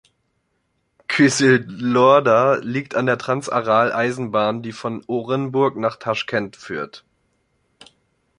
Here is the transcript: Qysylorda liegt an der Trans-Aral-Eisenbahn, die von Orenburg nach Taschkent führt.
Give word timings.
Qysylorda 1.09 2.55
liegt 2.63 2.95
an 2.95 3.05
der 3.05 3.19
Trans-Aral-Eisenbahn, 3.19 4.63
die 4.63 4.71
von 4.71 5.03
Orenburg 5.05 5.75
nach 5.77 5.97
Taschkent 5.97 6.55
führt. 6.55 7.05